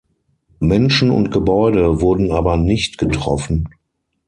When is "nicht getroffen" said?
2.57-3.69